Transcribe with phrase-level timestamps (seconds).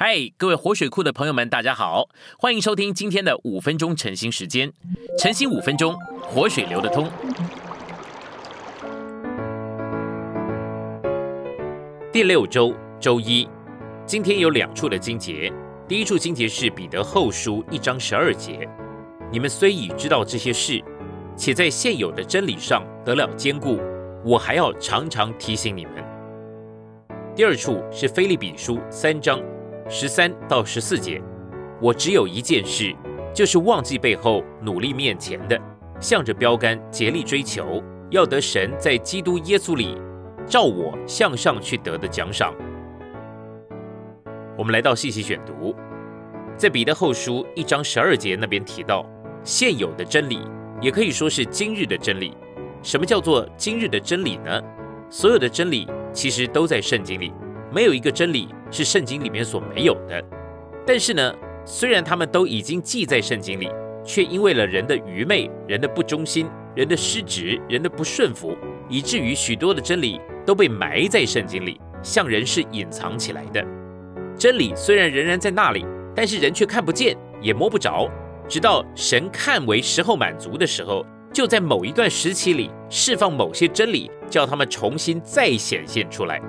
[0.00, 2.08] 嗨，各位活水库的朋友们，大家好，
[2.38, 4.72] 欢迎收听今天的五分钟晨兴时间。
[5.18, 7.10] 晨兴五分钟，活水流得通。
[12.12, 13.48] 第六周周一，
[14.06, 15.52] 今天有两处的经节。
[15.88, 18.68] 第一处经节是彼得后书一章十二节，
[19.32, 20.80] 你们虽已知道这些事，
[21.36, 23.80] 且在现有的真理上得了坚固，
[24.24, 25.94] 我还要常常提醒你们。
[27.34, 29.40] 第二处是菲利比书三章。
[29.90, 31.22] 十三到十四节，
[31.80, 32.94] 我只有一件事，
[33.32, 35.58] 就是忘记背后，努力面前的，
[35.98, 39.96] 向着标杆竭力追求，要得神在基督耶稣里
[40.46, 42.54] 照我向上去得的奖赏。
[44.58, 45.74] 我们来到细细选读，
[46.54, 49.06] 在彼得后书一章十二节那边提到，
[49.42, 50.40] 现有的真理，
[50.82, 52.36] 也可以说是今日的真理。
[52.82, 54.60] 什么叫做今日的真理呢？
[55.08, 57.32] 所有的真理其实都在圣经里。
[57.70, 60.22] 没有一个真理是圣经里面所没有的，
[60.86, 63.70] 但是呢，虽然他们都已经记在圣经里，
[64.04, 68.56] 却因为了人的愚昧、人的不忠心、人的失职、人的不顺服，
[68.88, 73.64] 以至于许多的真理都被埋在圣经里，向人是隐藏起来的。
[74.38, 78.08] 真理虽然仍然在那里，但是人却看不见，也摸不着，
[78.48, 86.40] 直到神看为时候满足的时候，就在某一段时期里释放某些真理，叫他们重新再显现出来。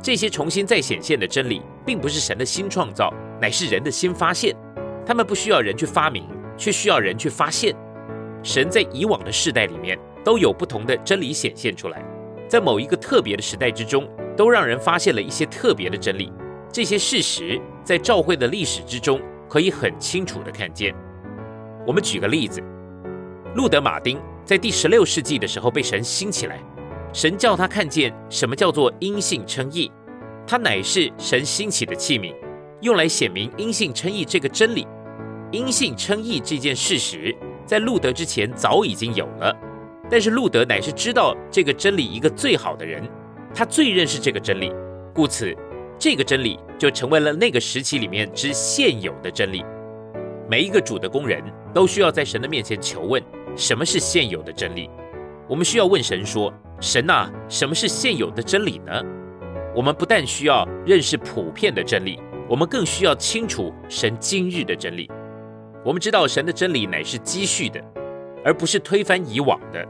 [0.00, 4.54] 这些重新再显现的真理，并不是神的新创造，乃是人的新发现。
[5.04, 6.24] 他们不需要人去发明，
[6.56, 7.74] 却需要人去发现。
[8.42, 12.02] 神在以往的世代里面，都有不同的真理显现出来，
[12.48, 16.32] 在某一个特别的时代之中，都让人发现了一些特别的真理。
[16.72, 20.94] 这些事实在教会的历史之中，可以很清楚的看见。
[21.86, 22.62] 我们举个例子，
[23.56, 26.60] 路德马丁在第十六世纪的时候被神兴起来。
[27.12, 29.90] 神叫他看见什么叫做因信称义，
[30.46, 32.34] 他乃是神兴起的器皿，
[32.80, 34.86] 用来显明因信称义这个真理。
[35.50, 39.56] 因信称义这件事实，在路德之前早已经有了，
[40.10, 43.02] 但是路德乃是知道这个真理一个最好的人，
[43.54, 44.70] 他最认识这个真理，
[45.14, 45.56] 故此
[45.98, 49.64] 这个真理就成为了那个时期里面之现有的真理。
[50.46, 51.42] 每一个主的工人
[51.72, 53.22] 都需要在神的面前求问，
[53.56, 54.90] 什么是现有的真理？
[55.48, 56.52] 我们需要问神说。
[56.80, 59.02] 神呐，什么是现有的真理呢？
[59.74, 65.10] 我们不但需要认识普遍的真理，我们更需要清楚神今日的真理。
[65.84, 67.82] 我们知道神的真理乃是积蓄的，
[68.44, 69.84] 而不是推翻以往的。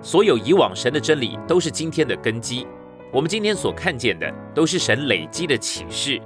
[0.00, 2.66] 所有以往神的真理都是今天的根基。
[3.12, 6.20] 我们今天所看见的都是神累积的启示。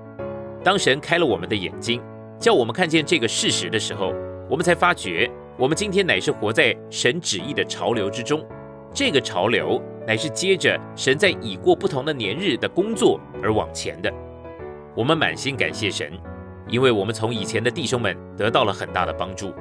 [0.64, 2.00] 当神开了我们的眼睛，
[2.40, 4.14] 叫我们看见这个事实的时候，
[4.48, 8.42] 我们才发觉，我们今天乃是活在神旨意的潮流之中。
[8.96, 9.78] 这个潮流。
[10.06, 14.12] 乃是接着神在已过不同的年日的工作而往前的。
[14.94, 16.12] 我们满心感谢神，
[16.68, 19.52] 因为我们从以前的弟兄们得到了很大的帮助。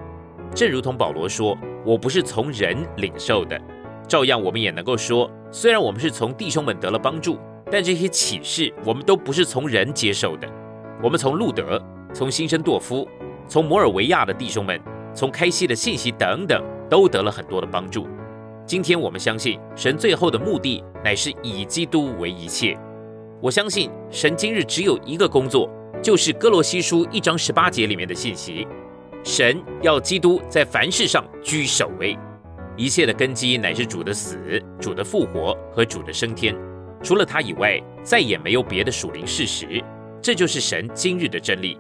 [0.54, 3.60] 正如同保罗说：“我不是从人领受的。”
[4.08, 7.40] 照样，我们也能够说，虽然我们是从弟兄们得了帮助，
[7.72, 10.48] 但这些启示我们都不是从人接受的。
[11.02, 13.08] 我们从路德、从新生多夫、
[13.48, 14.80] 从摩尔维亚的弟兄们、
[15.12, 18.08] 从开西的信息等等，都得了很多的帮助。
[18.66, 22.76] 今天我们相信神最后的目的乃是以基督为一切。
[23.40, 25.70] 我相信神今日只有一个工作，
[26.02, 28.68] 就是哥罗西书一章十八节里面的信息：
[29.24, 32.18] 神要基督在凡事上居首位。
[32.76, 36.56] 一切的根基乃是主的死、主的复活和主的升天。
[37.04, 39.80] 除了他以外，再也没有别的属灵事实。
[40.24, 41.80] 这就是神今日的真理。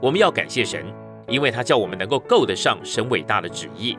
[0.00, 0.86] 我们要感谢神，
[1.28, 3.98] 因为他叫我们能够够得上神伟大的旨意。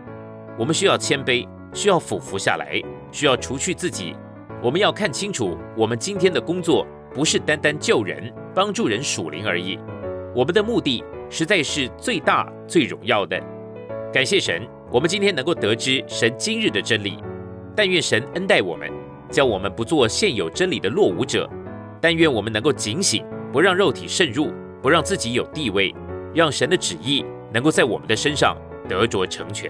[0.57, 1.47] 我们需要谦卑。
[1.75, 2.81] 需要俯伏下来，
[3.11, 4.15] 需要除去自己。
[4.63, 9.77] 我们要看清楚，我们今天的工作不是单单救人、帮助人属灵而已。
[10.33, 13.39] 我们的目的实在是最大、最荣耀的。
[14.11, 17.19] 感谢神，我们今天能够得知神今日的真理。
[17.75, 18.89] 但愿神恩待我们，
[19.29, 21.47] 叫我们不做现有真理的落伍者。
[21.99, 24.49] 但愿我们能够警醒，不让肉体渗入，
[24.81, 25.93] 不让自己有地位，
[26.33, 28.55] 让神的旨意能够在我们的身上
[28.87, 29.69] 得着成全。